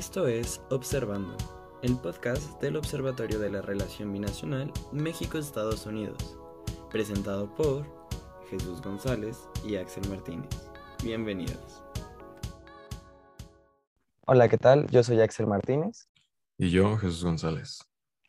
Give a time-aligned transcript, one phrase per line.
[0.00, 1.36] Esto es Observando,
[1.82, 6.38] el podcast del Observatorio de la Relación Binacional México-Estados Unidos,
[6.90, 7.84] presentado por
[8.48, 10.48] Jesús González y Axel Martínez.
[11.04, 11.82] Bienvenidos.
[14.26, 14.86] Hola, ¿qué tal?
[14.86, 16.08] Yo soy Axel Martínez.
[16.56, 17.80] Y yo, Jesús González.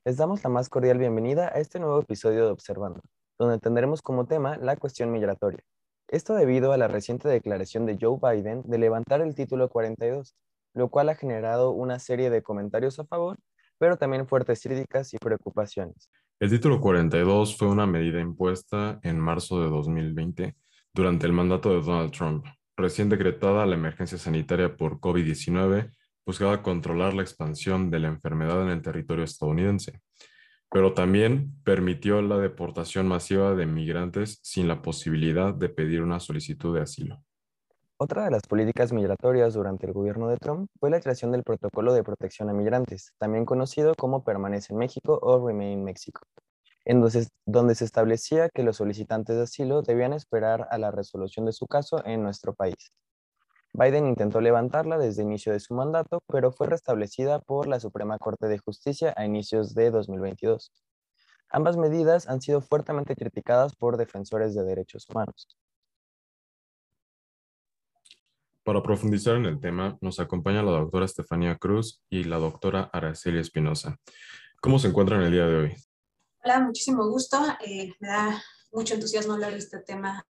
[0.04, 3.00] Les damos la más cordial bienvenida a este nuevo episodio de Observando,
[3.40, 5.64] donde tendremos como tema la cuestión migratoria.
[6.10, 10.36] Esto debido a la reciente declaración de Joe Biden de levantar el título 42,
[10.74, 13.38] lo cual ha generado una serie de comentarios a favor,
[13.78, 16.10] pero también fuertes críticas y preocupaciones.
[16.40, 20.56] El título 42 fue una medida impuesta en marzo de 2020
[20.94, 22.46] durante el mandato de Donald Trump.
[22.76, 25.92] Recién decretada la emergencia sanitaria por COVID-19,
[26.26, 30.02] buscaba controlar la expansión de la enfermedad en el territorio estadounidense,
[30.70, 36.74] pero también permitió la deportación masiva de migrantes sin la posibilidad de pedir una solicitud
[36.76, 37.24] de asilo.
[38.04, 41.94] Otra de las políticas migratorias durante el gobierno de Trump fue la creación del Protocolo
[41.94, 46.22] de Protección a Migrantes, también conocido como Permanece en México o Remain in Mexico,
[46.84, 47.00] en
[47.46, 51.68] donde se establecía que los solicitantes de asilo debían esperar a la resolución de su
[51.68, 52.92] caso en nuestro país.
[53.74, 58.48] Biden intentó levantarla desde inicio de su mandato, pero fue restablecida por la Suprema Corte
[58.48, 60.72] de Justicia a inicios de 2022.
[61.52, 65.56] Ambas medidas han sido fuertemente criticadas por defensores de derechos humanos.
[68.64, 73.40] Para profundizar en el tema, nos acompaña la doctora Estefanía Cruz y la doctora Araceli
[73.40, 73.98] Espinosa.
[74.62, 75.76] ¿Cómo se encuentran el día de hoy?
[76.44, 77.38] Hola, muchísimo gusto.
[77.66, 80.26] Eh, me da mucho entusiasmo hablar de este tema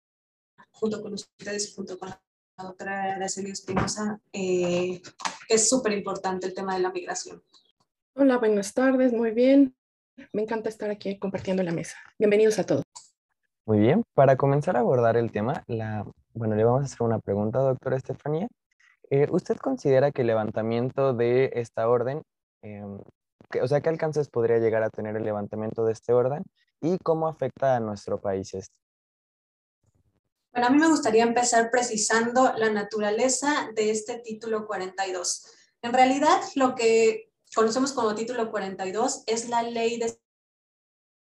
[0.71, 2.21] junto con ustedes junto con la
[2.57, 5.01] doctora Araceli Espinosa, eh,
[5.47, 7.43] es súper importante el tema de la migración.
[8.13, 9.75] Hola, buenas tardes, muy bien.
[10.33, 11.97] Me encanta estar aquí compartiendo la mesa.
[12.19, 12.83] Bienvenidos a todos.
[13.65, 17.19] Muy bien, para comenzar a abordar el tema, la, bueno, le vamos a hacer una
[17.19, 18.47] pregunta, doctora Estefanía.
[19.09, 22.21] Eh, ¿Usted considera que el levantamiento de esta orden,
[22.61, 22.99] em,
[23.61, 26.43] o sea, qué alcances podría llegar a tener el levantamiento de este orden
[26.79, 28.75] y cómo afecta a nuestro país esto?
[30.53, 35.45] Bueno, a mí me gustaría empezar precisando la naturaleza de este título 42.
[35.81, 40.17] En realidad, lo que conocemos como título 42 es la ley de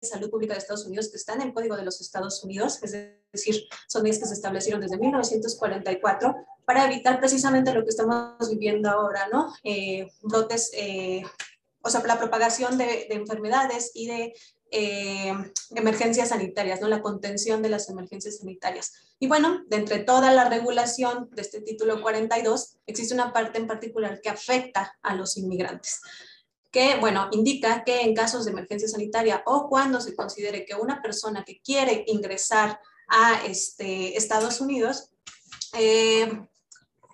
[0.06, 2.92] Salud Pública de Estados Unidos que está en el Código de los Estados Unidos, es
[3.32, 8.90] decir, son leyes que se establecieron desde 1944 para evitar precisamente lo que estamos viviendo
[8.90, 9.54] ahora, ¿no?
[9.64, 11.24] Eh, brotes, eh,
[11.82, 14.34] o sea, la propagación de, enfermedades y de
[14.72, 15.34] eh,
[15.76, 16.88] emergencias sanitarias, ¿no?
[16.88, 18.94] La contención de las emergencias sanitarias.
[19.20, 23.68] Y bueno, de entre toda la regulación de este título 42, existe una parte en
[23.68, 26.02] particular que afecta a los inmigrantes
[26.74, 31.04] que, bueno, indica que en casos de emergencia sanitaria o cuando se considere que una
[31.04, 35.14] persona que quiere ingresar a este, Estados Unidos
[35.74, 36.48] eh,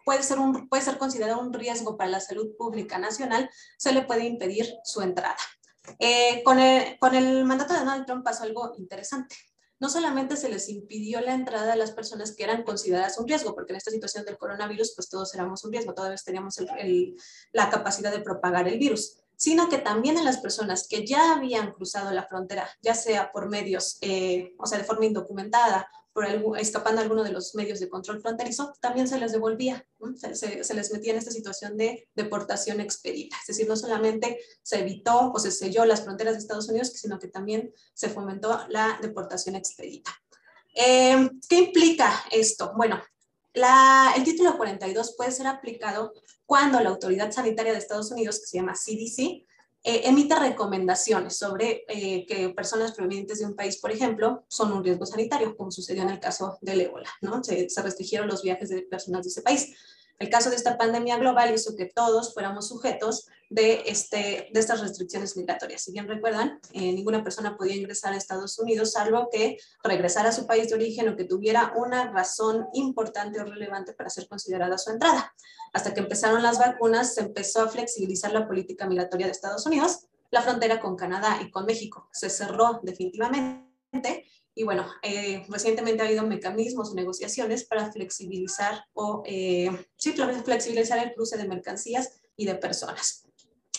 [0.05, 4.03] puede, ser un, puede ser considerado un riesgo para la salud pública nacional, se le
[4.03, 5.35] puede impedir su entrada.
[5.99, 9.35] Eh, con, el, con el mandato de Donald Trump pasó algo interesante
[9.79, 13.55] no solamente se les impidió la entrada a las personas que eran consideradas un riesgo,
[13.55, 16.57] porque en esta situación del coronavirus, pues todos éramos un riesgo, todavía teníamos
[17.53, 21.71] la capacidad de propagar el virus, sino que también en las personas que ya habían
[21.71, 26.25] cruzado la frontera, ya sea por medios, eh, o sea, de forma indocumentada, por
[26.57, 29.87] escapando a alguno de los medios de control fronterizo, también se les devolvía,
[30.33, 33.37] se, les metía en esta situación de deportación expedita.
[33.39, 37.17] Es decir, no solamente se evitó o se selló las fronteras de Estados Unidos, sino
[37.17, 40.11] que también se fomentó la deportación expedita.
[40.75, 42.73] Eh, ¿Qué implica esto?
[42.75, 43.01] Bueno,
[43.53, 46.13] el título 42 puede ser aplicado
[46.45, 49.45] cuando la Autoridad Sanitaria de Estados Unidos, que se llama CDC,
[49.81, 54.83] eh, emite recomendaciones sobre eh, que personas provenientes de un país, por ejemplo, son un
[54.83, 57.41] riesgo sanitario, como sucedió en el caso del ébola, ¿no?
[57.43, 59.73] Se, se restringieron los viajes de personas de ese país.
[60.19, 65.37] El caso de esta pandemia global hizo que todos fuéramos sujetos de, este, estas restricciones
[65.37, 65.81] migratorias.
[65.81, 70.33] Si bien recuerdan, eh, ninguna persona podía ingresar a Estados Unidos salvo que regresara a
[70.33, 74.77] su país de origen o que tuviera una razón importante o relevante para ser considerada
[74.77, 75.33] su entrada.
[75.71, 80.07] Hasta que empezaron las vacunas, se empezó a flexibilizar la política migratoria de Estados Unidos.
[80.31, 84.25] La frontera con Canadá y con México se cerró definitivamente
[84.59, 90.99] y bueno, eh, recientemente ha habido mecanismos o negociaciones para flexibilizar o eh, sí, flexibilizar
[90.99, 93.23] el cruce de mercancías y de personas.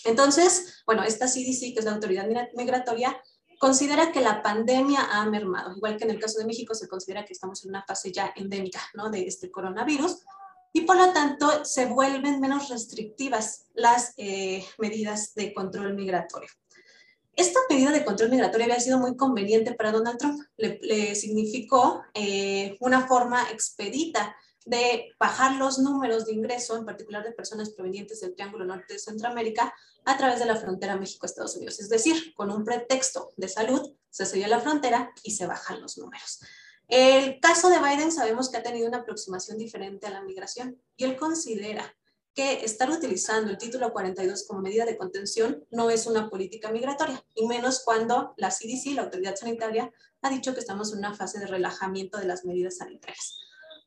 [0.06, 3.22] Entonces, bueno, esta CDC, que es la autoridad migratoria,
[3.58, 5.76] considera que la pandemia ha mermado.
[5.76, 8.32] Igual que en el caso de México, se considera que estamos en una fase ya
[8.34, 8.80] endémica
[9.12, 10.24] de este coronavirus
[10.72, 16.48] y por lo tanto se vuelven menos restrictivas las eh, medidas de control migratorio.
[17.36, 20.40] Esta medida de control migratorio había sido muy conveniente para Donald Trump.
[20.56, 24.36] Le, significó eh, una forma expedita
[24.66, 28.98] de bajar los números de ingreso, en particular de personas provenientes del Triángulo Norte de
[28.98, 29.72] Centroamérica,
[30.04, 31.80] a través de la frontera México-Estados Unidos.
[31.80, 35.98] Es decir, con un pretexto de salud, se sella la frontera y se bajan los
[35.98, 36.40] números.
[36.88, 41.04] El caso de Biden sabemos que ha tenido una aproximación diferente a la migración y
[41.04, 41.96] él considera
[42.34, 47.24] que estar utilizando el título 42 como medida de contención no es una política migratoria,
[47.34, 49.90] y menos cuando la CDC, la autoridad sanitaria,
[50.22, 53.38] ha dicho que estamos en una fase de relajamiento de las medidas sanitarias.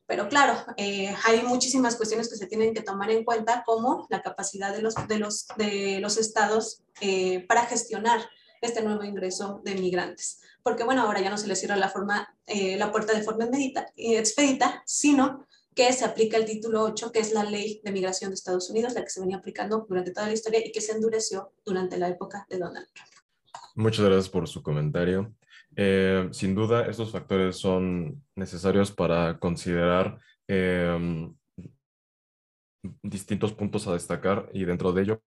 [0.06, 4.22] Pero claro, eh, hay muchísimas cuestiones que se tienen que tomar en cuenta, como la
[4.22, 8.20] capacidad de los, de los, de los estados eh, para gestionar
[8.62, 10.42] este nuevo ingreso de migrantes.
[10.62, 13.48] Porque bueno, ahora ya no se les cierra la, forma, eh, la puerta de forma
[13.96, 18.36] expedita, sino que se aplica el título 8, que es la ley de migración de
[18.36, 21.54] Estados Unidos, la que se venía aplicando durante toda la historia y que se endureció
[21.66, 23.10] durante la época de Donald Trump.
[23.76, 25.34] Muchas gracias por su comentario.
[25.76, 31.36] Eh, sin duda, estos factores son necesarios para considerar em,
[33.02, 35.24] distintos puntos a destacar y dentro de ello,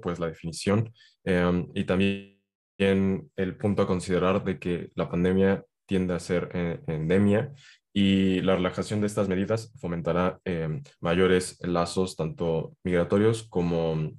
[0.00, 0.92] pues la definición
[1.24, 2.40] em, y también
[2.78, 7.54] el punto a considerar de que la pandemia tiende a ser eh, endemia
[7.98, 14.12] y la relajación de estas medidas fomentará em, mayores lazos tanto migratorios como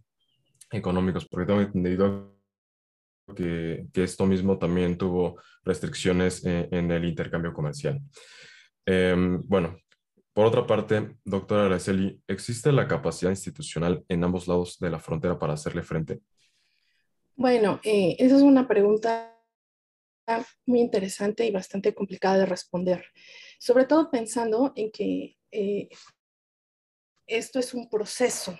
[0.72, 2.36] económicos, porque tengo entendido
[3.36, 8.02] que, esto mismo también tuvo restricciones eh, en, el intercambio comercial.
[8.84, 9.78] Em, bueno,
[10.34, 15.38] por otra parte, doctora Araceli, ¿existe la capacidad institucional en ambos lados de la frontera
[15.38, 16.22] para hacerle frente?
[17.36, 19.36] Bueno, eh, esa es una pregunta
[20.66, 23.06] muy interesante y bastante complicada de responder,
[23.57, 25.89] sobre todo pensando en que eh,
[27.28, 28.58] esto es un proceso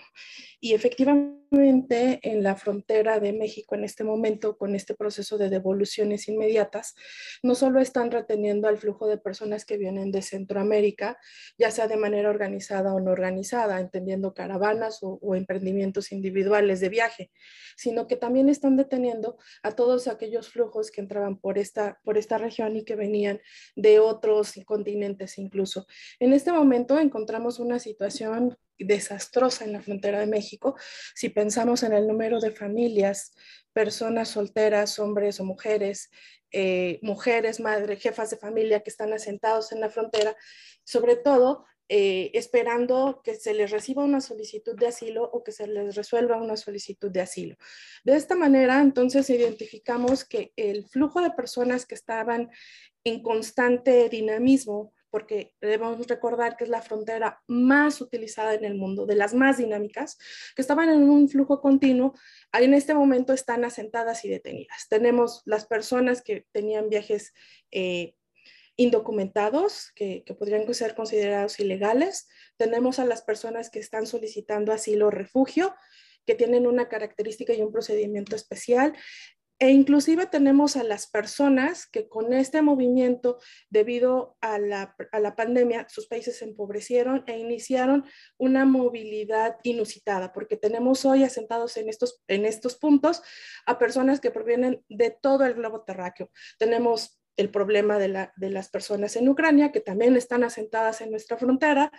[0.60, 6.28] y efectivamente en la frontera de México en este momento con este proceso de devoluciones
[6.28, 6.94] inmediatas,
[7.42, 11.18] no solo están reteniendo al flujo de personas que vienen de Centroamérica,
[11.56, 16.88] ya sea de manera organizada o no organizada, entendiendo caravanas o, o emprendimientos individuales de
[16.88, 17.30] viaje,
[17.76, 22.36] sino que también están deteniendo a todos aquellos flujos que entraban por esta, por esta
[22.36, 23.40] región y que venían
[23.76, 25.86] de otros continentes incluso.
[26.18, 30.76] En este momento encontramos una situación desastrosa en la frontera de México.
[31.14, 33.32] Si pensamos en el número de familias,
[33.72, 36.10] personas solteras, hombres o mujeres,
[36.50, 40.36] eh, mujeres, madres, jefas de familia que están asentados en la frontera,
[40.84, 45.66] sobre todo eh, esperando que se les reciba una solicitud de asilo o que se
[45.66, 47.56] les resuelva una solicitud de asilo.
[48.04, 52.50] De esta manera, entonces, identificamos que el flujo de personas que estaban
[53.04, 59.06] en constante dinamismo porque debemos recordar que es la frontera más utilizada en el mundo,
[59.06, 60.18] de las más dinámicas,
[60.54, 62.14] que estaban en un flujo continuo,
[62.52, 64.86] en este momento están asentadas y detenidas.
[64.88, 67.32] Tenemos las personas que tenían viajes
[67.70, 68.14] eh,
[68.76, 72.28] indocumentados, que, que, podrían ser considerados ilegales.
[72.56, 75.74] Tenemos a las personas que están solicitando asilo o refugio,
[76.26, 78.94] que tienen una característica y un procedimiento especial.
[79.60, 83.40] E inclusive tenemos a las personas que con este movimiento,
[83.70, 88.04] debido a la, a la, pandemia, sus países se empobrecieron e iniciaron
[88.36, 93.22] una movilidad inusitada, porque tenemos hoy asentados en estos, en estos puntos
[93.66, 96.30] a personas que provienen de todo el globo terráqueo.
[96.58, 101.10] Tenemos el problema de, la, de las personas en Ucrania, que también están asentadas en
[101.10, 101.90] nuestra frontera,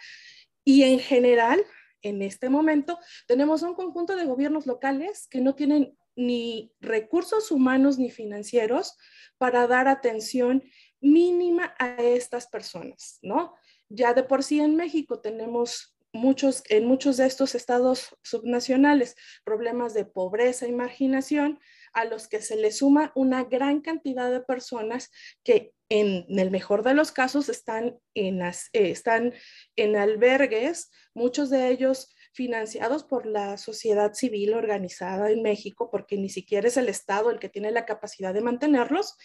[0.64, 1.66] y en general
[2.02, 2.98] en este momento
[3.28, 8.98] tenemos un conjunto de gobiernos locales que no tienen ni recursos humanos ni financieros
[9.38, 10.64] para dar atención
[11.00, 13.56] mínima a estas personas, ¿no?
[13.88, 19.94] Ya de por sí en México tenemos muchos, en muchos de estos estados subnacionales problemas
[19.94, 21.60] de pobreza y marginación,
[21.94, 25.10] a los que se le suma una gran cantidad de personas
[25.44, 29.34] que en, el mejor de los casos están en, eh, están
[29.76, 36.30] en albergues, muchos de ellos financiados por la sociedad civil organizada en México, porque ni
[36.30, 39.18] siquiera es el Estado el que tiene la capacidad de mantenerlos,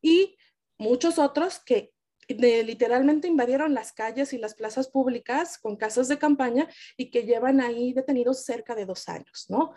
[0.00, 0.36] y
[0.78, 1.92] muchos otros que
[2.28, 7.60] literalmente invadieron las calles y las plazas públicas con casas de campaña y que llevan
[7.60, 9.74] ahí detenidos cerca de dos años, ¿no?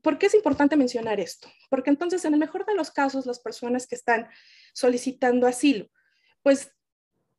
[0.00, 1.48] ¿Por qué es importante mencionar esto?
[1.68, 4.28] Porque entonces, en el mejor de los casos, las personas que están
[4.72, 5.90] solicitando asilo,
[6.42, 6.72] pues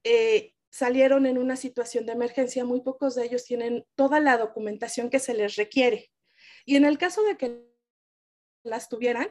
[0.04, 5.10] eh, salieron en una situación de emergencia, muy pocos de ellos tienen toda la documentación
[5.10, 6.12] que se les requiere.
[6.66, 7.72] Y en el caso de que
[8.64, 9.30] las tuvieran,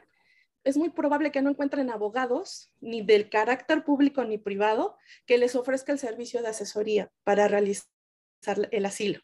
[0.62, 5.56] es muy probable que no encuentren abogados, ni del carácter público ni privado, que les
[5.56, 7.88] ofrezca el servicio de asesoría para realizar
[8.70, 9.20] el asilo.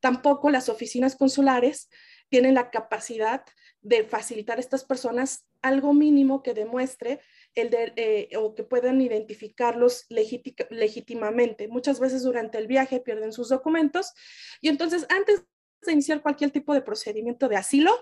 [0.00, 1.90] Tampoco las oficinas consulares
[2.30, 3.44] tienen la capacidad
[3.82, 7.20] de facilitar a estas personas algo mínimo que demuestre
[7.54, 11.68] el eh, o que puedan identificarlos legítimamente.
[11.68, 14.12] Muchas veces durante el viaje pierden sus documentos
[14.60, 15.44] y entonces antes
[15.82, 17.92] de iniciar cualquier tipo de procedimiento de asilo,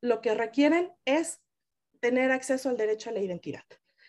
[0.00, 1.40] lo que requieren es
[2.00, 3.64] tener acceso al derecho a la identidad.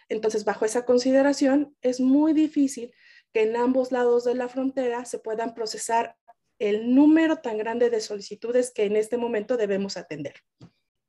[0.10, 2.94] Entonces, bajo esa consideración, es muy difícil
[3.34, 6.15] que en ambos lados de la frontera se puedan procesar
[6.60, 10.36] el número tan grande de solicitudes que en este momento debemos atender.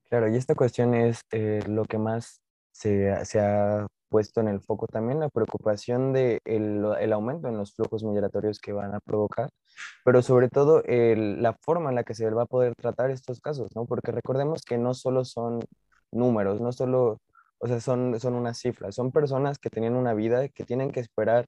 [0.09, 2.41] Claro, y esta cuestión es eh, lo que más
[2.77, 8.05] se, ha puesto en el foco también, la preocupación de el, aumento en los flujos
[8.05, 9.51] migratorios que van a provocar,
[10.05, 13.75] pero sobre todo la forma en la que se va a poder tratar estos casos,
[13.75, 13.87] ¿no?
[13.87, 15.61] Porque recordemos que no solo son
[16.13, 17.19] números, no solo,
[17.59, 21.01] o sea, son, son unas cifras, son personas que tenían una vida, que tienen que
[21.01, 21.47] esperar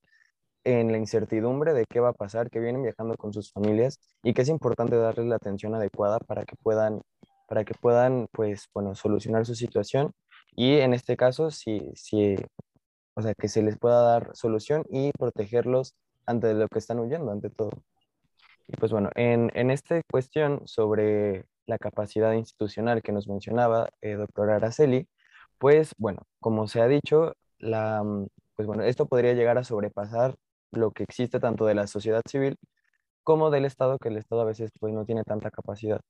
[0.64, 4.34] en la incertidumbre de qué va a pasar, que vienen viajando con sus familias y
[4.34, 7.02] que es importante darles la atención adecuada para que puedan,
[7.46, 10.12] para que puedan, pues, bueno, solucionar su situación
[10.58, 12.34] y en este caso, sí, sí,
[13.14, 15.94] o sea, que se les pueda dar solución y protegerlos
[16.26, 17.70] ante lo que están huyendo, ante todo.
[18.66, 24.14] Y pues bueno, en, en esta cuestión sobre la capacidad institucional que nos mencionaba eh,
[24.14, 25.08] doctora Araceli,
[25.58, 30.34] pues bueno, como se ha dicho, la, mm, pues bueno, esto podría llegar a sobrepasar
[30.72, 32.56] lo que existe tanto de la sociedad civil
[33.24, 36.00] como del Estado, que el Estado a veces pues no tiene tanta capacidad.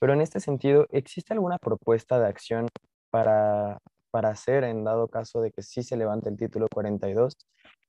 [0.00, 2.68] Pero en este sentido, ¿existe alguna propuesta de acción
[3.12, 3.78] para,
[4.10, 7.36] para hacer en dado caso de que sí se levante el título 42?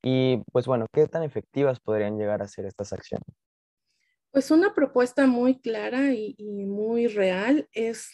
[0.02, 3.26] Y pues bueno, ¿qué tan efectivas podrían llegar a ser estas acciones?
[4.30, 8.10] Pues una propuesta muy clara y, muy real es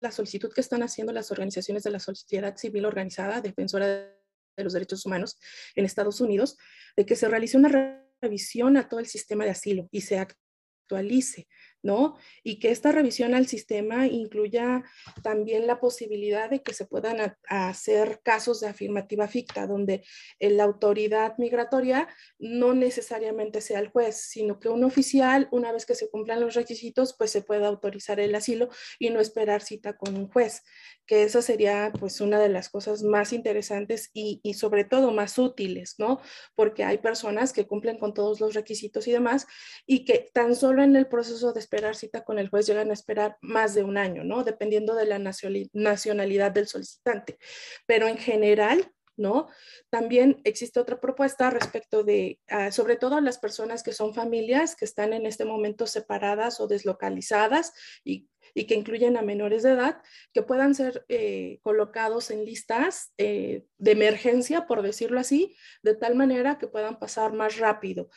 [0.00, 4.72] la solicitud que están haciendo las organizaciones de la sociedad civil organizada, defensora de los
[4.72, 5.38] derechos humanos
[5.74, 6.56] en Estados Unidos,
[6.96, 11.48] de que se realice una revisión a todo el sistema de asilo y se actualice
[11.84, 12.16] ¿no?
[12.42, 14.82] Y que esta revisión al sistema incluya
[15.22, 20.02] también la posibilidad de que se puedan hacer casos de afirmativa ficta, donde
[20.40, 25.94] la autoridad migratoria no necesariamente sea el juez, sino que un oficial, una vez que
[25.94, 30.16] se cumplan los requisitos, pues se pueda autorizar el asilo y no esperar cita con
[30.16, 30.62] un juez,
[31.04, 35.38] que esa sería pues una de las cosas más interesantes y, y sobre todo más
[35.38, 36.20] útiles, ¿no?
[36.54, 39.46] Porque hay personas que cumplen con todos los requisitos y demás
[39.86, 42.92] y que tan solo en el proceso de esperar cita con el juez llegan a
[42.92, 44.44] esperar más de un año, ¿no?
[44.44, 47.38] Dependiendo de la nacionalidad del solicitante.
[47.86, 49.48] Pero en general, ¿no?
[49.90, 54.84] También existe otra propuesta respecto de, ah, sobre todo las personas que son familias que
[54.84, 57.72] están en este momento separadas o deslocalizadas
[58.04, 60.00] y, que incluyen a menores de edad,
[60.32, 66.14] que puedan ser eh, colocados en listas eh, de emergencia, por decirlo así, de tal
[66.14, 68.10] manera que puedan pasar más rápido.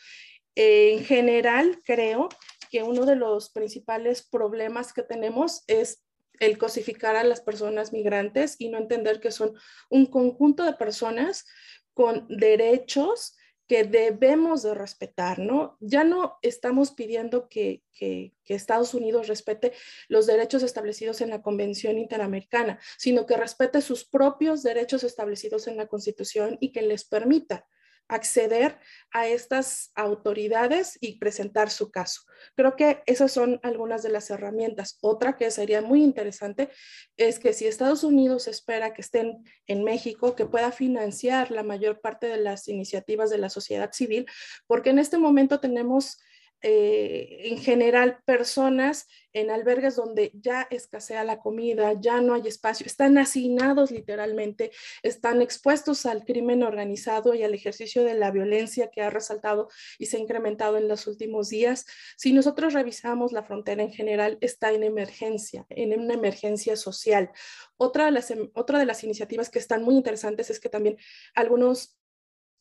[0.54, 2.28] en general, creo
[2.70, 6.04] que uno de los principales problemas que tenemos es
[6.40, 9.54] el cosificar a las personas migrantes y no entender que son
[9.90, 11.46] un conjunto de personas
[11.94, 13.36] con derechos
[13.68, 15.76] que debemos de respetar, ¿no?
[15.80, 19.74] Ya no estamos pidiendo que, que, Estados Unidos respete
[20.08, 25.76] los derechos establecidos en la Convención Interamericana, sino que respete sus propios derechos establecidos en
[25.76, 27.66] la Constitución y que les permita
[28.08, 28.78] acceder
[29.12, 32.22] a estas autoridades y presentar su caso.
[32.56, 34.98] Creo que esas son algunas de las herramientas.
[35.02, 36.70] Otra que sería muy interesante
[37.16, 42.00] es que si Estados Unidos espera que estén en México, que pueda financiar la mayor
[42.00, 44.26] parte de las iniciativas de la sociedad civil,
[44.66, 46.18] porque en este momento tenemos
[46.60, 52.86] eh, en general personas en albergues donde ya escasea la comida, ya no hay espacio,
[52.86, 54.72] están hacinados literalmente,
[55.02, 60.06] están expuestos al crimen organizado y al ejercicio de la violencia que ha resaltado y
[60.06, 61.86] se ha incrementado en los últimos días.
[62.16, 67.30] Si nosotros revisamos la frontera en general, está en emergencia, en una emergencia social.
[67.76, 70.96] Otra de las, otra de las iniciativas que están muy interesantes es que también
[71.34, 71.98] algunos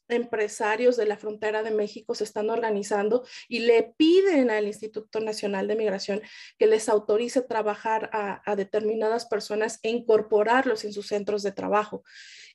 [0.10, 5.68] empresarios de la frontera de México se están organizando y le piden al Instituto Nacional
[5.68, 6.22] de Migración
[6.58, 12.04] que les autorice trabajar a, determinadas personas e incorporarlos en sus centros de trabajo.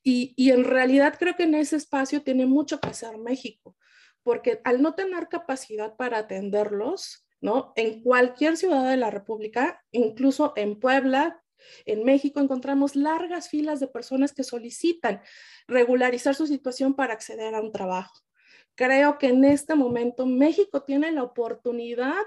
[0.03, 3.77] Y, y en realidad creo que en ese espacio tiene mucho que hacer México,
[4.23, 7.73] porque al no tener capacidad para atenderlos, ¿no?
[7.77, 11.42] En cualquier ciudad de la República, incluso en Puebla,
[11.85, 15.21] en México encontramos largas filas de personas que solicitan
[15.67, 18.23] regularizar su situación para acceder a un trabajo.
[18.75, 22.25] Creo que en este momento México tiene la oportunidad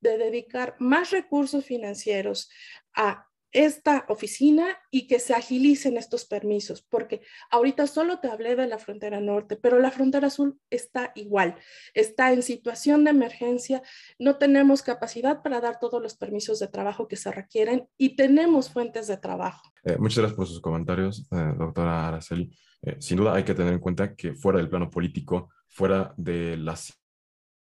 [0.00, 2.50] de dedicar más recursos financieros
[2.94, 3.26] a
[3.56, 8.78] esta oficina y que se agilicen estos permisos, porque ahorita solo te hablé de la
[8.78, 11.56] frontera norte, pero la frontera sur está igual,
[11.94, 13.82] está en situación de emergencia,
[14.18, 18.68] no tenemos capacidad para dar todos los permisos de trabajo que se requieren y tenemos
[18.68, 19.72] fuentes de trabajo.
[19.84, 22.54] Eh, muchas gracias por sus comentarios, eh, doctora Araceli.
[22.82, 26.58] Eh, sin duda hay que tener en cuenta que fuera del plano político, fuera de
[26.58, 26.92] las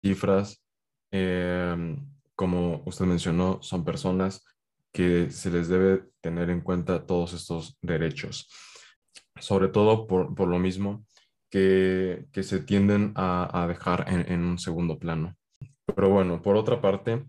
[0.02, 0.62] cifras,
[2.34, 4.44] como usted mencionó, son personas
[4.94, 8.48] que se les debe tener en cuenta todos estos derechos,
[9.40, 11.04] sobre todo por, por lo mismo
[11.50, 15.36] que, que, se tienden a, a dejar en, en, un segundo plano.
[15.84, 17.24] Pero bueno, por otra parte,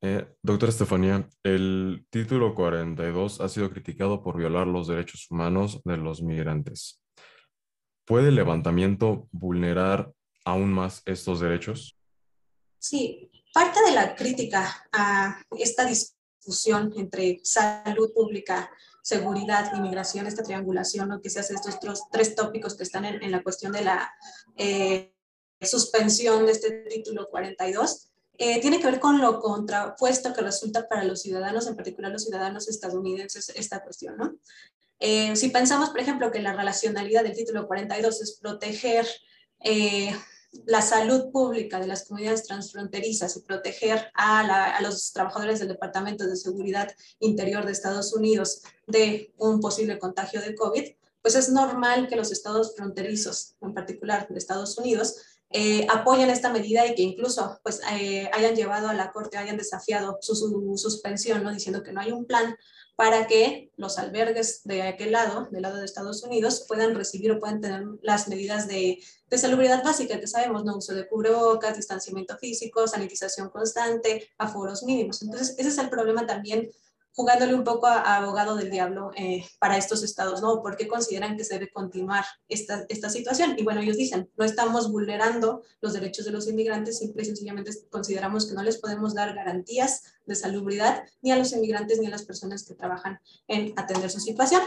[0.00, 5.98] eh, doctora Estefanía, el título 42 ha sido criticado por violar los derechos humanos de
[5.98, 7.04] los migrantes.
[8.06, 10.10] ¿Puede el levantamiento vulnerar
[10.46, 11.98] aún más estos derechos?
[12.78, 18.70] Sí, parte de la crítica a esta discusión fusión entre salud pública,
[19.02, 21.20] seguridad, inmigración, esta triangulación ¿no?
[21.20, 24.12] que se hace estos tres, tres tópicos que están en, en, la cuestión de la
[24.56, 25.14] eh,
[25.60, 31.04] suspensión de este título 42, eh, tiene que ver con lo contrapuesto que resulta para
[31.04, 34.16] los ciudadanos, en particular los ciudadanos estadounidenses, esta cuestión.
[34.16, 34.36] ¿no?
[34.98, 39.06] Eh, si pensamos, por ejemplo, que la relacionalidad del título 42 es proteger
[39.60, 40.16] eh,
[40.66, 46.36] la salud pública de las comunidades transfronterizas y proteger a, los trabajadores del Departamento de
[46.36, 46.90] Seguridad
[47.20, 50.84] Interior de Estados Unidos de un posible contagio de COVID,
[51.22, 55.16] pues es normal que los estados fronterizos, en particular de Estados Unidos,
[55.52, 59.56] eh, apoyen esta medida y que incluso pues, eh, hayan llevado a la Corte, hayan
[59.56, 61.52] desafiado su, su, suspensión, ¿no?
[61.52, 62.56] diciendo que no hay un plan
[62.96, 67.40] para que los albergues de aquel lado, del lado de Estados Unidos, puedan recibir o
[67.40, 72.36] puedan tener las medidas de, de salubridad básica que sabemos, no uso de cubrebocas, distanciamiento
[72.38, 75.22] físico, sanitización constante, aforos mínimos.
[75.22, 76.70] Entonces, ese es el problema también
[77.14, 80.62] jugándole un poco a, abogado del diablo eh, para estos estados, ¿no?
[80.62, 83.54] ¿Por qué consideran que se debe continuar esta, esta situación?
[83.58, 87.70] Y bueno, ellos dicen, no estamos vulnerando los derechos de los inmigrantes, simple y sencillamente
[87.90, 92.10] consideramos que no les podemos dar garantías de salubridad ni a los inmigrantes ni a
[92.10, 94.62] las personas que trabajan en atender su situación.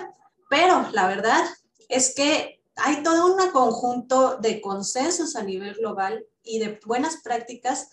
[0.49, 1.43] Pero la verdad
[1.89, 7.89] es que hay todo un conjunto de consensos a nivel global y de buenas prácticas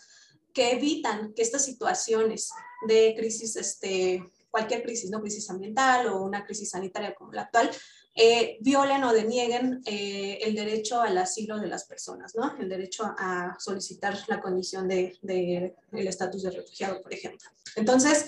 [0.52, 2.50] que evitan que estas situaciones
[2.87, 5.21] de crisis este, cualquier crisis, ¿no?
[5.21, 7.71] crisis ambiental o una crisis sanitaria como la actual,
[8.15, 12.54] eh, violen o denieguen eh, el derecho al asilo de las personas, ¿no?
[12.60, 17.49] el derecho a solicitar la condición del de, el estatus de refugiado, por ejemplo.
[17.75, 18.26] Entonces,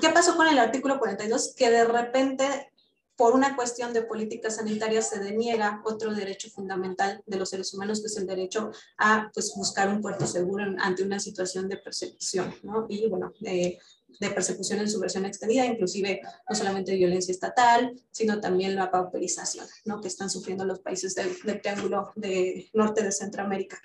[0.00, 1.54] ¿qué pasó con el artículo 42?
[1.56, 2.70] Que de repente
[3.18, 8.00] por una cuestión de política sanitaria se deniega otro derecho fundamental de los seres humanos,
[8.00, 12.54] que es el derecho a pues, buscar un puerto seguro ante una situación de persecución,
[12.62, 12.86] ¿no?
[12.88, 13.80] Y bueno, de,
[14.20, 19.66] de persecución en su versión extendida, inclusive no solamente violencia estatal, sino también la pauperización,
[19.84, 20.00] ¿no?
[20.00, 23.80] Que están sufriendo los países del, del triángulo de norte de Centroamérica.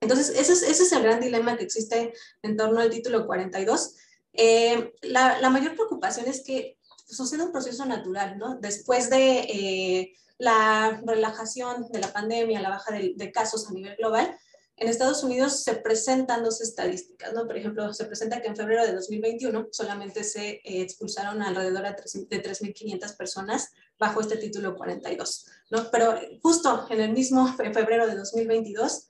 [0.00, 2.12] Entonces, ese es, ese es el gran dilema que existe
[2.42, 3.96] en torno al título 42.
[4.34, 8.56] Eh, la, la mayor preocupación es que sucede un proceso natural, ¿no?
[8.56, 13.96] Después de eh, la relajación de la pandemia, la baja de, de, casos a nivel
[13.96, 14.36] global,
[14.80, 17.46] en Estados Unidos se presentan dos estadísticas, ¿no?
[17.46, 22.42] Por ejemplo, se presenta que en febrero de 2021 solamente se eh, expulsaron alrededor de
[22.42, 25.90] 3.500 personas bajo este título 42, ¿no?
[25.90, 29.08] Pero justo en el mismo febrero de 2022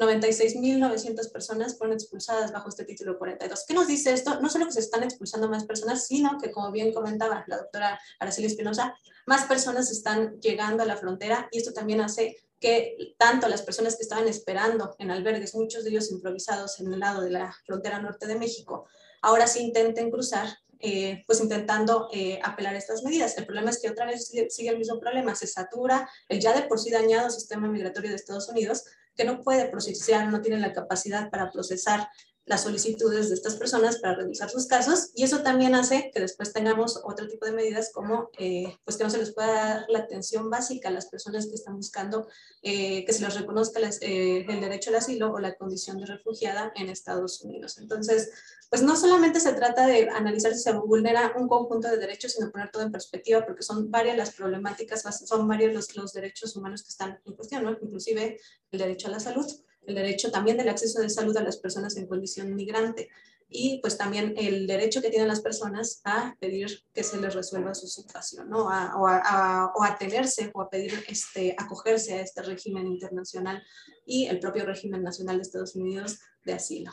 [0.00, 3.64] 96.900 personas fueron expulsadas bajo este título 42.
[3.68, 4.40] ¿Qué nos dice esto?
[4.40, 8.00] No solo que se están expulsando más personas, sino que, como bien comentaba la doctora
[8.18, 8.94] Araceli Espinosa,
[9.26, 13.96] más personas están llegando a la frontera y esto también hace que tanto las personas
[13.96, 18.00] que estaban esperando en albergues, muchos de ellos improvisados en el lado de la frontera
[18.00, 18.86] norte de México,
[19.22, 20.46] ahora sí intenten cruzar
[20.82, 23.36] eh, pues intentando eh, apelar a estas medidas.
[23.36, 26.54] El problema es que otra vez sigue, sigue, el mismo problema, se satura el ya
[26.54, 30.58] de por sí dañado sistema migratorio de Estados Unidos que no puede procesar, no tiene
[30.58, 32.08] la capacidad para procesar
[32.46, 36.52] las solicitudes de estas personas para revisar sus casos y eso también hace que después
[36.52, 40.00] tengamos otro tipo de medidas como eh, pues que no se les pueda dar la
[40.00, 42.26] atención básica a las personas que están buscando
[42.62, 46.72] eh, que se les reconozca eh, el derecho al asilo o la condición de refugiada
[46.74, 47.78] en Estados Unidos.
[47.78, 48.30] Entonces,
[48.70, 52.50] pues no solamente se trata de analizar si se vulnera un conjunto de derechos, sino
[52.50, 56.82] poner todo en perspectiva, porque son varias las problemáticas, son varios los, los derechos humanos
[56.82, 57.76] que están en cuestión, ¿no?
[57.80, 59.46] inclusive el derecho a la salud,
[59.86, 63.08] el derecho también del acceso de salud a las personas en condición migrante
[63.48, 67.74] y pues también el derecho que tienen las personas a pedir que se les resuelva
[67.74, 68.70] su situación, ¿no?
[68.70, 72.86] A, o, a, a, o a tenerse o a pedir este, acogerse a este régimen
[72.86, 73.60] internacional
[74.06, 76.92] y el propio régimen nacional de Estados Unidos de asilo.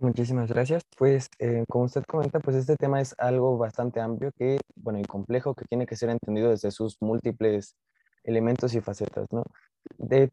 [0.00, 0.82] Muchísimas gracias.
[0.96, 5.04] Pues eh, como usted comenta, pues este tema es algo bastante amplio que, bueno, y
[5.04, 7.76] complejo que tiene que ser entendido desde sus múltiples
[8.24, 9.44] elementos y facetas, ¿no?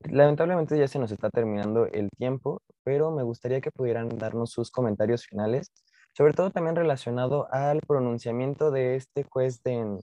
[0.10, 4.72] Lamentablemente ya se nos está terminando el tiempo, pero me gustaría que pudieran darnos sus
[4.72, 5.72] comentarios finales,
[6.14, 10.00] sobre todo también relacionado al pronunciamiento de este juez en,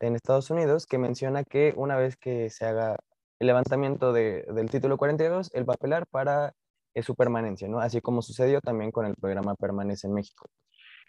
[0.00, 2.96] en Estados Unidos, que menciona que una vez que se haga
[3.40, 6.54] el levantamiento de, del título 42, él va a apelar para
[6.94, 7.80] eh, su permanencia, ¿no?
[7.80, 10.46] Así como sucedió también con el programa Permanece en México.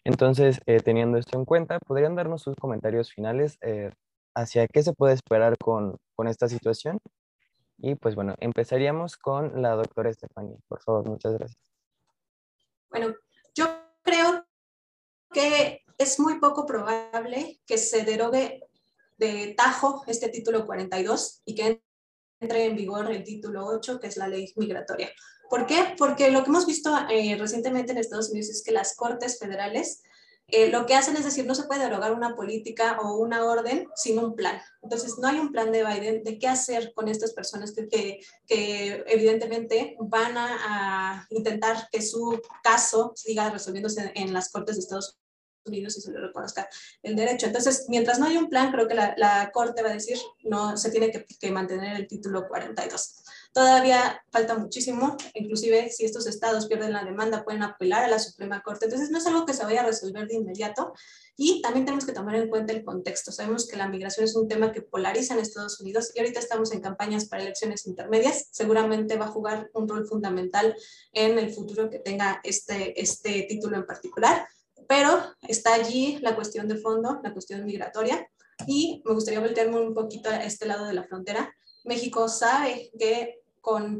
[0.03, 3.91] Entonces, eh, teniendo esto en cuenta, ¿podrían darnos sus comentarios finales eh,
[4.35, 6.99] hacia qué se puede esperar con, con esta situación?
[7.77, 10.57] Y pues bueno, empezaríamos con la doctora Estefania.
[10.67, 11.59] Por favor, muchas gracias.
[12.89, 13.13] Bueno,
[13.53, 13.67] yo
[14.01, 14.45] creo
[15.31, 18.61] que es muy poco probable que se derogue
[19.17, 21.81] de tajo este título 42 y que
[22.39, 25.11] entre en vigor el título 8, que es la ley migratoria.
[25.49, 25.95] ¿Por qué?
[25.97, 30.03] Porque lo que hemos visto eh, recientemente en Estados Unidos es que las cortes federales
[30.47, 33.87] eh, lo que hacen es decir, no se puede derogar una política o una orden
[33.95, 34.61] sin un plan.
[34.83, 37.87] Entonces, no hay un plan de Biden de qué hacer con estas personas que,
[38.45, 45.17] que, evidentemente van a, intentar que su caso siga resolviéndose en las cortes de Estados
[45.65, 46.69] Unidos y se le reconozca
[47.01, 47.47] el derecho.
[47.47, 50.91] Entonces, mientras no hay un plan, creo que la, Corte va a decir, no, se
[50.91, 53.23] tiene que, mantener el título 42.
[53.55, 58.61] Todavía falta muchísimo, inclusive si estos estados pierden la demanda, pueden apelar a la Suprema
[58.61, 58.83] Corte.
[58.83, 60.91] Entonces, no es algo que se vaya a resolver de inmediato.
[61.37, 63.31] Y también tenemos que tomar en cuenta el contexto.
[63.31, 66.73] Sabemos que la migración es un tema que polariza en Estados Unidos y ahorita estamos
[66.73, 68.49] en campañas para elecciones intermedias.
[68.51, 70.75] Seguramente va a jugar un rol fundamental
[71.13, 74.45] en el futuro que tenga este, este título en particular
[74.87, 78.29] pero está allí la cuestión de fondo, la cuestión migratoria,
[78.67, 81.51] y me gustaría voltearme un poquito a este lado de la frontera.
[81.83, 83.41] México sabe que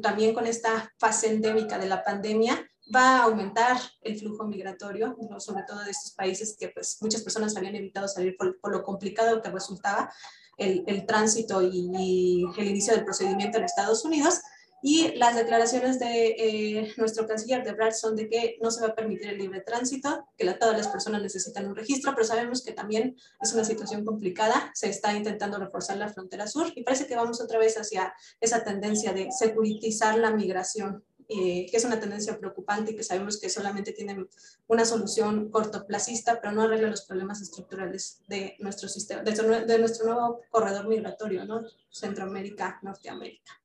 [0.01, 5.63] también con esta fase endémica de la pandemia va a aumentar el flujo migratorio, sobre
[5.67, 9.49] todo de estos países que pues, muchas personas habían evitado salir por, lo complicado que
[9.49, 10.11] resultaba
[10.57, 14.39] el, tránsito y el inicio del procedimiento en Estados Unidos
[14.87, 18.89] y las declaraciones de eh, nuestro canciller de Brad son de que no se va
[18.89, 22.61] a permitir el libre tránsito, que la, todas las personas necesitan un registro, pero sabemos
[22.61, 24.69] que también es una situación complicada.
[24.75, 28.63] Se está intentando reforzar la frontera sur y parece que vamos otra vez hacia esa
[28.63, 33.49] tendencia de securitizar la migración, eh, que es una tendencia preocupante y que sabemos que
[33.49, 34.27] solamente tiene
[34.67, 39.31] una solución cortoplacista, pero no arregla los problemas estructurales de nuestro sistema, de,
[39.65, 41.63] de nuestro nuevo corredor migratorio, ¿no?
[41.89, 43.64] Centroamérica, Norteamérica.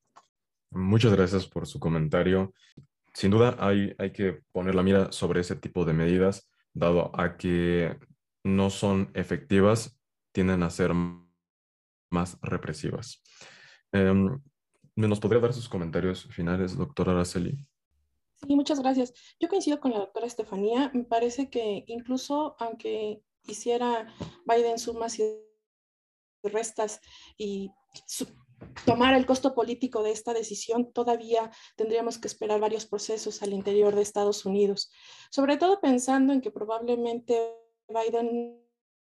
[0.70, 2.52] Muchas gracias por su comentario.
[3.12, 7.36] Sin duda hay, hay que poner la mira sobre ese tipo de medidas, dado a
[7.36, 7.98] que
[8.44, 9.98] no son efectivas,
[10.32, 10.92] tienden a ser
[12.10, 13.22] más represivas.
[13.92, 14.12] Eh,
[14.96, 17.66] ¿Nos podría dar sus comentarios finales, doctora Araceli?
[18.36, 19.12] Sí, muchas gracias.
[19.38, 20.90] Yo coincido con la doctora Estefanía.
[20.94, 24.14] Me parece que incluso aunque hiciera
[24.46, 25.24] Biden sumas y
[26.42, 27.00] restas
[27.36, 27.70] y
[28.60, 33.52] su tomar el costo político de esta decisión, todavía tendríamos que esperar varios procesos al
[33.52, 34.90] interior de Estados Unidos,
[35.30, 37.56] sobre todo pensando en que probablemente
[37.88, 38.60] Biden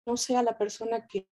[0.06, 1.28] no sea la persona que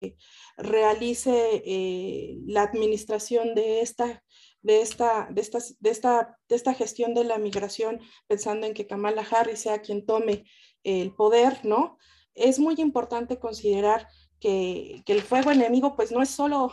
[0.57, 4.25] realice eh, la administración de esta,
[4.63, 8.87] de, esta, de, esta, de, esta, de esta gestión de la migración, pensando en que
[8.87, 10.45] Kamala Harris sea quien tome
[10.83, 11.99] el poder, ¿no?
[12.35, 14.09] Es muy importante considerar
[14.41, 16.73] que, que el fuego enemigo pues no es solo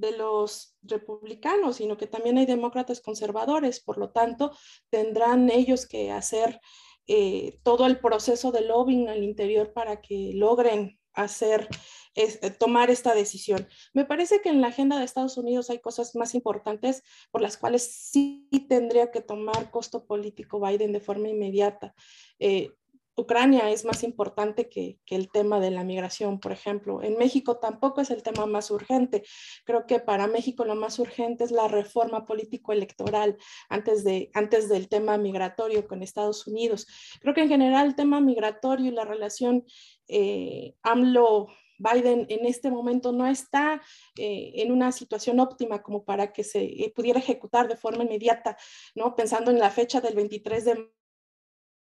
[0.00, 3.80] de los republicanos, sino que también hay demócratas conservadores.
[3.80, 4.52] Por lo tanto,
[4.88, 6.60] tendrán ellos que hacer
[7.06, 11.68] eh, todo el proceso de lobbying al interior para que logren hacer,
[12.14, 13.68] eh, tomar esta decisión.
[13.92, 17.56] Me parece que en la agenda de Estados Unidos hay cosas más importantes por las
[17.56, 21.94] cuales sí tendría que tomar costo político Biden de forma inmediata.
[22.38, 22.70] Eh,
[23.20, 27.02] Ucrania es más importante que, el tema de la migración, por ejemplo.
[27.02, 29.22] En México tampoco es el tema más urgente.
[29.64, 33.36] Creo que para México lo más urgente es la reforma político-electoral
[33.68, 36.86] antes, de, antes del tema migratorio con Estados Unidos.
[37.20, 39.64] Creo que en general el tema migratorio y la relación
[40.08, 41.48] eh, AMLO
[41.80, 43.80] Biden en este momento no está
[44.18, 48.56] eh, en una situación óptima como para que se eh, pudiera ejecutar de forma inmediata,
[48.94, 49.16] ¿no?
[49.16, 50.90] Pensando en la fecha del 23 de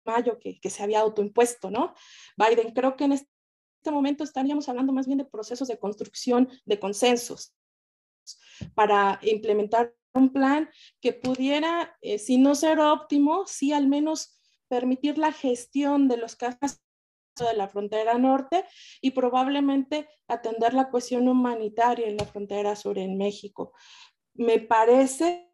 [0.05, 1.95] mayo que, que se había autoimpuesto, ¿no?
[2.37, 3.29] Biden, creo que en este
[3.91, 7.55] momento estaríamos hablando más bien de procesos de construcción de consensos
[8.75, 15.19] para implementar un plan que pudiera, eh, si no ser óptimo, sí al menos permitir
[15.19, 16.81] la gestión de los casos
[17.39, 18.65] de la frontera norte
[19.01, 23.73] y probablemente atender la cuestión humanitaria en la frontera sur en México.
[24.35, 25.53] Me parece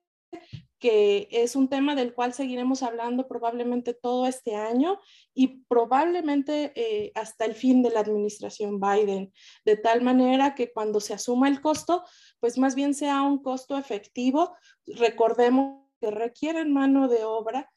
[0.81, 4.99] que es un tema del cual seguiremos hablando probablemente todo este año
[5.35, 9.33] y probablemente eh, hasta el fin de la administración Biden,
[9.67, 12.03] de tal manera que cuando se asuma el costo,
[12.41, 14.57] pues más bien sea un costo efectivo.
[14.87, 17.71] Recordemos que requieren mano de obra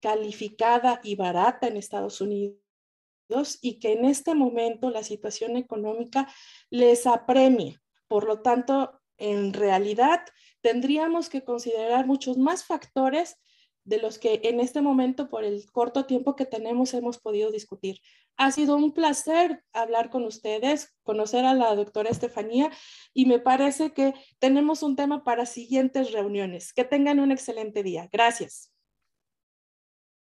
[0.00, 2.58] calificada y barata en Estados Unidos
[3.60, 6.28] y que en este momento la situación económica
[6.70, 7.80] les apremia.
[8.08, 10.24] Por lo tanto, en realidad
[10.64, 13.36] tendríamos que considerar muchos más factores
[13.84, 18.00] de los que en este momento, por el corto tiempo que tenemos, hemos podido discutir.
[18.38, 22.70] Ha sido un placer hablar con ustedes, conocer a la doctora Estefanía
[23.12, 26.72] y me parece que tenemos un tema para siguientes reuniones.
[26.72, 28.08] Que tengan un excelente día.
[28.10, 28.72] Gracias.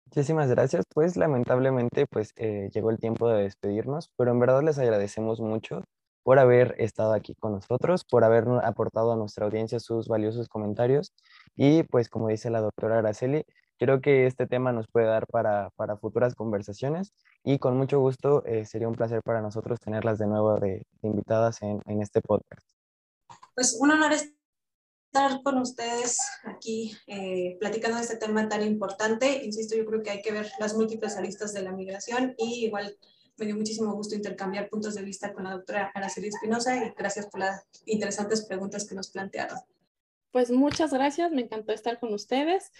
[0.06, 0.84] Muchísimas gracias.
[0.94, 5.82] Pues lamentablemente pues eh, llegó el tiempo de despedirnos, pero en verdad les agradecemos mucho
[6.28, 11.14] por haber estado aquí con nosotros, por haber aportado a nuestra audiencia sus valiosos comentarios
[11.56, 13.46] y pues como dice la doctora Araceli,
[13.78, 17.14] creo que este tema nos puede dar para, para futuras conversaciones
[17.44, 21.62] y con mucho gusto eh, sería un placer para nosotros tenerlas de nuevo de, invitadas
[21.62, 22.68] en, en, este podcast.
[23.54, 29.46] Pues un honor estar con ustedes aquí eh, platicando de este tema tan importante.
[29.46, 32.98] Insisto, yo creo que hay que ver las múltiples aristas de la migración y igual
[33.38, 37.26] me dio muchísimo gusto intercambiar puntos de vista con la doctora Araceli Espinosa y gracias
[37.26, 39.58] por las interesantes preguntas que nos plantearon.
[40.32, 42.72] Pues muchas gracias, me encantó estar con ustedes.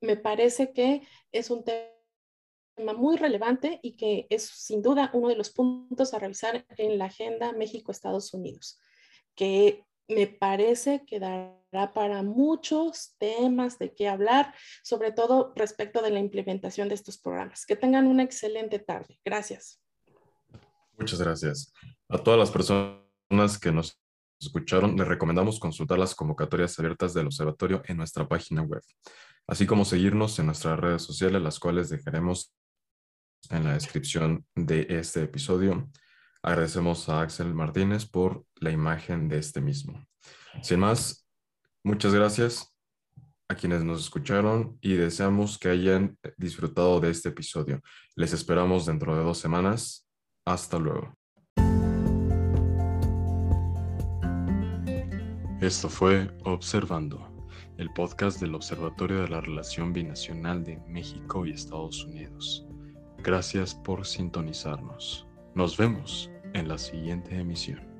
[0.00, 5.36] Me parece que es un tema muy relevante y que es sin duda uno de
[5.36, 8.78] los puntos a revisar en la agenda México-Estados Unidos,
[9.34, 16.10] que me parece que dará para muchos temas de qué hablar, sobre todo respecto de
[16.10, 17.66] la implementación de estos programas.
[17.66, 19.18] Que tengan una excelente tarde.
[19.24, 19.81] Gracias.
[20.98, 21.72] Muchas gracias.
[22.08, 23.98] A todas las personas que nos
[24.40, 28.82] escucharon, les recomendamos consultar las convocatorias abiertas del observatorio en nuestra página web,
[29.46, 32.52] así como seguirnos en nuestras redes sociales, las cuales dejaremos
[33.50, 35.88] en la descripción de este episodio.
[36.42, 40.04] Agradecemos a Axel Martínez por la imagen de este mismo.
[40.62, 41.26] Sin más,
[41.84, 42.74] muchas gracias
[43.48, 47.80] a quienes nos escucharon y deseamos que hayan disfrutado de este episodio.
[48.16, 50.08] Les esperamos dentro de dos semanas.
[50.44, 51.12] Hasta luego.
[55.60, 57.20] Esto fue Observando,
[57.78, 62.66] el podcast del Observatorio de la Relación Binacional de México y Estados Unidos.
[63.18, 65.28] Gracias por sintonizarnos.
[65.54, 67.91] Nos vemos en la siguiente emisión.